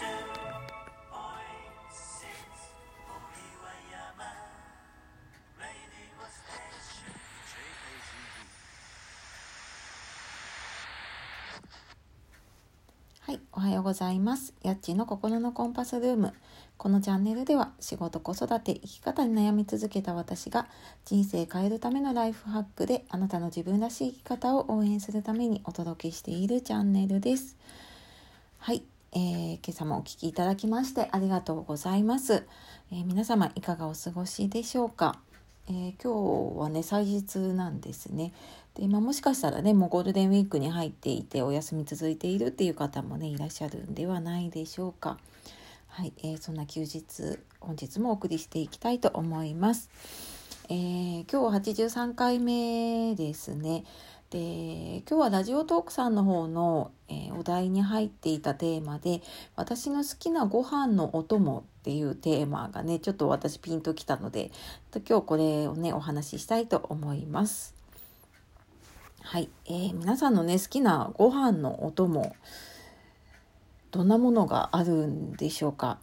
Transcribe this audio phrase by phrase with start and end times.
[0.00, 0.04] は
[13.32, 14.54] い、おはようございます。
[14.62, 16.32] やっちの心のコンパスルーム。
[16.76, 20.68] このチャンネルでは仕事、子育て、生き方に悩み続けた私が
[21.06, 27.56] 人生変えるためのライフハックであなたの自分らしい生き方を応援するためにお届けしているチャンネルです。
[28.58, 32.44] はい、えー、今朝もお聴きいただきましてありがとうございます。
[32.92, 35.18] えー、皆様いかがお過ごしでしょうか？
[35.68, 38.32] えー、今日はね祭日なんですね。
[38.74, 45.18] で今もしかしたらねもうゴールデンウィークに入っていてお休み続いているっていう方もねいらっしゃるんではないでしょうか。
[45.88, 47.04] はい、えー、そんな休日
[47.60, 49.88] 本日もお送りしていきたいと思います。
[50.70, 53.84] えー、今日83回目ですね。
[54.30, 59.22] で今日はラジオトークさんの方の、えー、お題に入っていたテーマで
[59.56, 64.50] 「私の好きなご飯のお供」っていうテーマがねちょっと私ピンときたので
[65.08, 67.74] 今日これをねお話ししたいと思います。
[69.22, 72.36] はい、えー、皆さんのね好きなご飯のお供
[73.92, 76.00] どんなものがあるんでしょうか？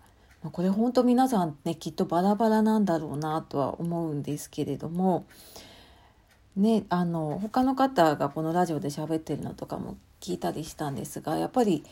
[0.52, 5.26] これ本当皆さんねきっとバラバラなんだろうなとは思うんですけれども
[6.56, 11.84] ねあの他の方がこのラジオで喋ってるのとかも聞いたりしたんですがやっぱり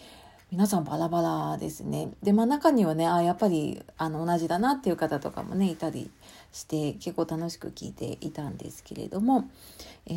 [0.53, 2.11] 皆さんバラバラですね。
[2.21, 6.11] で、まあ中にはね、あやっぱりあの同じだなっていう方とかもね、いたり
[6.51, 9.49] して結構楽しく聞いていたんですけれども、
[10.05, 10.11] え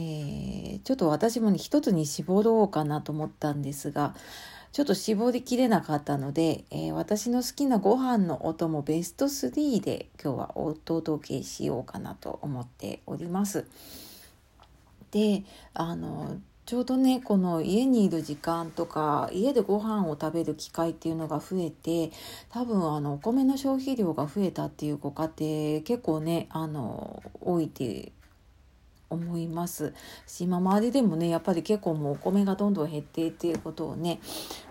[0.75, 4.15] ー、ちょっと私もね、一つに絞ろうかなと思ったんですが、
[4.73, 13.65] ちょっと絞りきれなかったので、えー、私の好きなご飯のお供ベスト3で今日はお届けしようかなと思っております。
[15.17, 16.37] であの
[16.67, 22.13] ちょうどねこの家にいる時間とか家でご飯を食べる機会っていうのが増えて
[22.51, 28.13] 多分あのお米の消費量が増えたっていうご家庭結構ねあの多いって
[29.09, 29.95] 思います
[30.27, 34.21] し今周りでもねやっぱり結構もうお米がどんどん減ってっていうことをね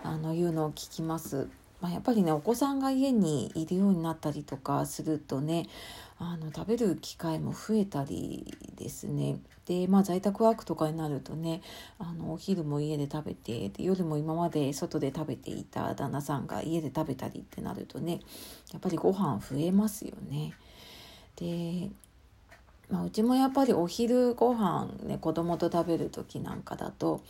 [0.04, 1.48] あの言うのを聞きます。
[1.80, 5.66] まあ、やっぱりねお子さんが家にいるようになったりとかするとね
[6.18, 11.60] あの食べる機会も増えたりですねでまあ在宅ワークとかになるとね
[11.98, 18.20] あのお昼も家で食べてで夜も今まで外で食べていた旦那さんが家で食べたりってなるとね
[18.72, 20.54] やっぱりご飯増えますよね。
[21.36, 21.90] で
[22.88, 27.20] まあ、うちもやっぱりお昼ご飯ね子供と食べる時なんかだと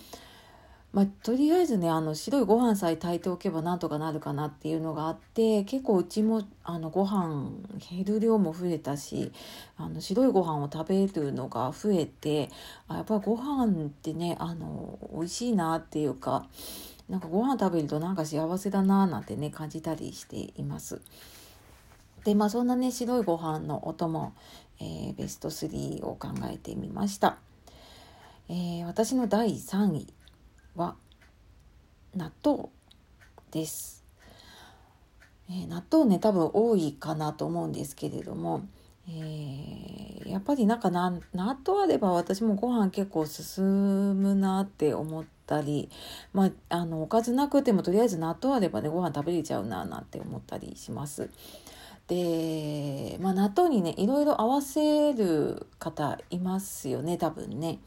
[0.97, 7.51] まあ、とりあえずねあの白いご飯さえ炊いておけばなんとかなるかなっていうのがあって結構うちもあのご飯
[7.91, 9.31] 減る量も増えたし
[9.77, 12.49] あの白いご飯を食べるのが増えて
[12.89, 16.47] あやっぱご飯ってねあの美味しいなっていうか
[17.11, 21.03] なんかご飯食べるとなんか幸せだななんてね感じたりしています。
[22.25, 24.33] でまあそんなね白いご飯のお供、
[24.81, 27.37] えー、ベスト3を考えてみました。
[28.49, 30.16] えー、私の第3位
[32.17, 32.71] 納豆
[33.51, 34.03] です。
[35.49, 38.67] えー、納豆ね多分多いかなと思うんですけれども、
[39.09, 43.65] えー、やっぱりなんか納豆あれば私もご飯結構進
[44.21, 45.89] むなって思ったり、
[46.33, 51.31] まあ、あのおかずなくてもとりあえず納豆あればねご飯食べれちゃうななんて思ったりします。
[52.09, 57.79] で、まあ、納豆にねいろいろ合わせる方いますよね多分ね。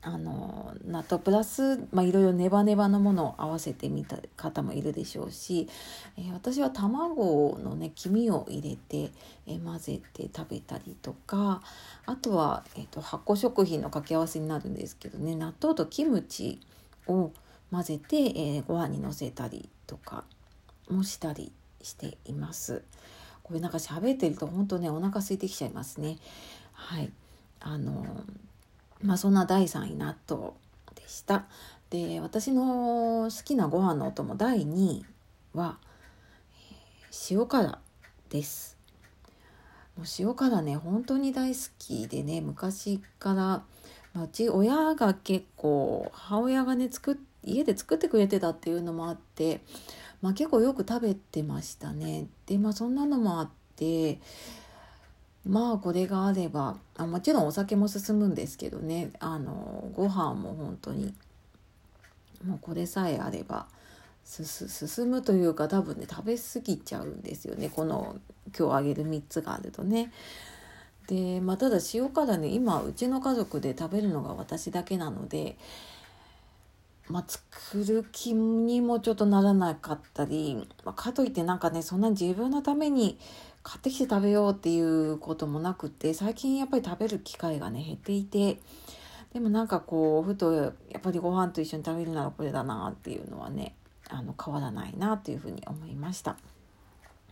[0.00, 5.68] あの納豆プラス、まあ、いろいろネバネバのものを合わせてみた方もいるでしょうし、
[6.16, 9.10] えー、私は卵のね黄身を入れて、
[9.46, 11.62] えー、混ぜて食べたりとか
[12.06, 16.60] あとは、えーと、発酵食品の掛け合わせになるんですけどね納豆とキムチ
[17.08, 17.32] を
[17.72, 20.22] 混ぜて、えー、ご飯にのせたりとか
[20.88, 22.82] もしたりしています。
[23.42, 26.18] これなんか喋ってると本当ねお腹空いてきちゃいますね。
[26.72, 27.10] はい
[27.60, 28.04] あの
[29.02, 30.52] まあそんな第3位納豆
[30.94, 31.46] でした。
[31.90, 35.06] で私の好きなご飯のお供第2位
[35.54, 35.78] は、
[37.30, 37.78] 塩辛
[38.28, 38.76] です。
[39.96, 43.64] もう塩辛ね本当に大好きでね昔から、ま
[44.16, 49.60] あ、うち親が結構母親がね作家で作ってくれてたっていうのもあって、
[50.22, 52.26] まあ、結構よく食べてましたね。
[52.46, 54.20] でまあそんなのもあって
[55.48, 61.14] まあこれがあればあもちろんお酒も進むんですけどねあのご飯も本当に
[62.46, 63.66] もうこれさえあれば
[64.24, 68.16] 進むというか多分ね食べ過ぎちゃうんですよねこの
[68.56, 70.12] 今日あげる3つがあるとね。
[71.06, 75.56] でまあただ塩辛ね今うちの家族で食べるのが私だけなので
[77.08, 83.18] まあ、作る気にもちょっとならなかったり、まあ、かといってなんかねそんな自分のために
[83.68, 88.60] 買ってきて食べようっていうこともなくて最近やっぱり食べる機会がね減っていて
[89.34, 93.74] でもなんかこうふとやっぱりご飯と一緒に食べるならこれだなっていうのはね
[94.08, 96.38] あの変わらないなというふうに思いました。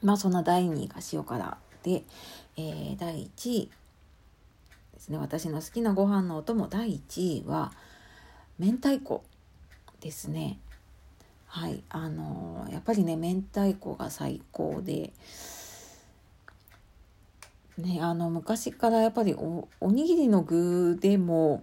[0.02, 2.04] まあそんな第2位が塩辛で、
[2.58, 3.70] えー、第1位
[4.92, 5.16] ですね。
[5.16, 7.72] 私の好きなご飯のお供第1位は
[8.58, 9.24] 明太子
[10.00, 10.58] ですね。
[11.46, 11.82] はい。
[11.88, 15.14] あのー、やっぱりね明太子が最高で
[17.78, 21.62] ねあの昔からやっぱりおおにぎりの具でも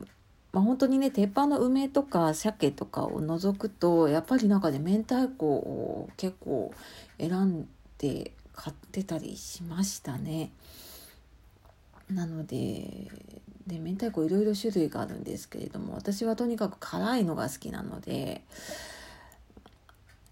[0.54, 6.72] まあ、本当にね鉄板の梅とか鮭とかを除くとやっぱりなんかね明太子を結構
[7.18, 7.68] 選ん
[7.98, 10.52] で買ってたりしましたね。
[12.12, 13.10] なので
[13.66, 18.44] で明太子いろいろ種類があるんですけれども私はとにかく辛いのが好きなので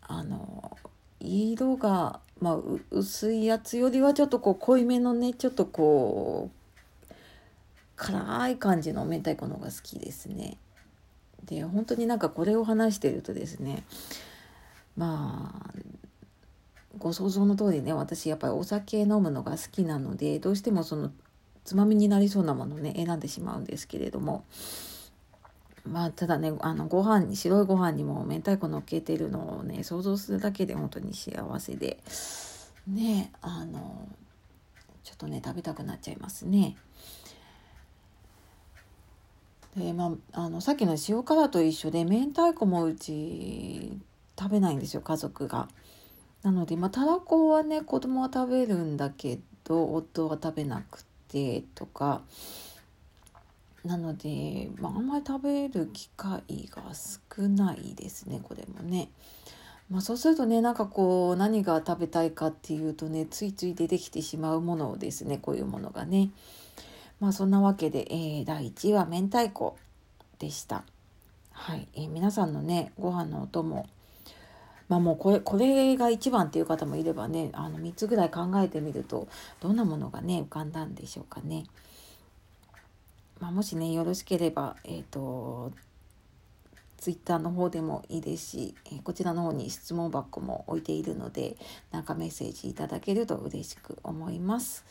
[0.01, 0.77] あの
[1.21, 2.57] 色が、まあ、
[2.89, 7.13] 薄いやつよりはちょっとこう濃いめのねちょっとこう
[7.95, 10.57] 辛い感じの明太子の方が好きですね。
[11.45, 13.83] で本当になんかこれを話してるとですね
[14.95, 15.73] まあ
[16.97, 21.11] ご想像の通りね私やっぱりお酒飲むのが好きなのでどうしてもその
[21.63, 24.43] つまみになりそうなものね選んでしまうんですけれども
[25.85, 31.97] まあただねあのご飯に白いご飯にも明太子のっけてるのをね想像するだけで本当に幸せで
[32.87, 34.07] ねあの
[35.03, 36.75] ちょっとね食べたくなっちゃいますね。
[39.75, 43.97] でまあ、あのさっきの塩辛と一緒で明太子もうち
[44.37, 45.69] 食べないんですよ家族が。
[46.43, 52.21] なので、まあ、たらこはね子供は食べるんだけど夫は食べなくてとか
[53.85, 59.09] なので、まあ、あんまり食べる機会が少ないですねこれもね。
[59.89, 66.29] まあ、そうするとねなんかこう何が食べたいかっていうとねついつい出てきてしまうものですねこういうものがね。
[67.19, 69.77] まあそんなわけで、えー、第1位は明太子
[70.39, 70.83] でした。
[71.51, 73.87] はい、えー、皆さんのねご飯のお供
[74.87, 79.27] まあもうこれこれが一番っていう方もいればねあの3つぐらい考えてみると
[79.59, 81.65] どんなものがね浮かんだんでしょうかね。
[83.41, 85.71] まあ、もしねよろしければ、えーと、
[86.97, 91.57] ツイッターの方でもいいですし、え、こちらの方に質問箱も置いているので
[91.89, 94.85] なんかメッセージいただけると嬉しく思います。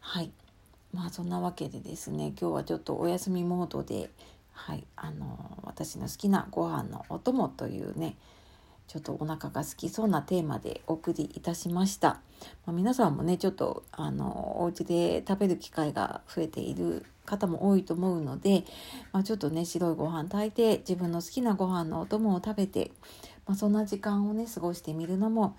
[0.00, 0.30] はい
[0.94, 4.08] まあそんなわけでですね今日はちょっとお休みモードで、
[4.52, 8.16] はいあの私の好きなご飯のお供というね
[8.88, 12.20] ちょっとお腹が空きそうなテーマでお送りいたしました。
[12.64, 18.64] まあ、皆さんもねちょっとあのお家で食べる機会が増えている方も多いと思うので、
[19.12, 22.90] まあ、ちょっとね白いご飯炊いて自分の好きなご飯のお供を食べて、
[23.46, 25.54] まあ、そんな時間をね過ごしてみるのも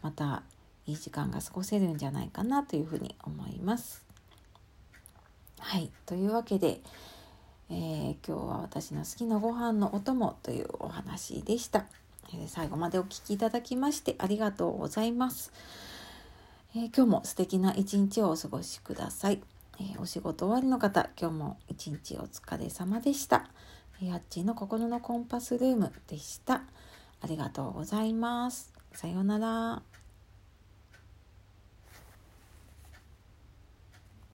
[0.00, 0.44] また
[0.86, 4.06] いい時間が過ごせるんじゃないかなというふうに思います。
[5.58, 6.80] はいというわけで、
[7.70, 11.86] えー、今日は私の好きなご飯のお供というお話でした。
[12.34, 15.52] え最後までお聴きいただきましてありがとうございます。
[16.76, 19.40] えー、今日も素敵な一日をお過ごしください。
[19.80, 23.48] えー、お仕事終わりの方、今日も一日お疲れ様でした。
[24.00, 26.62] やっちの心のコンパスルームでした。
[27.20, 28.72] ありがとうございます。
[28.92, 29.87] さようなら。